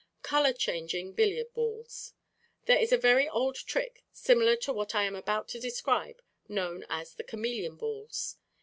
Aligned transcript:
Color 0.23 0.53
changing 0.53 1.13
Billiard 1.13 1.53
Balls.—There 1.53 2.79
is 2.79 2.91
a 2.91 2.97
very 2.97 3.29
old 3.29 3.53
trick 3.55 4.03
similar 4.11 4.55
to 4.55 4.73
what 4.73 4.95
I 4.95 5.03
am 5.03 5.15
about 5.15 5.47
to 5.49 5.59
describe, 5.59 6.23
known 6.49 6.87
as 6.89 7.13
the 7.13 7.23
"Chameleon 7.23 7.75
Balls." 7.75 8.37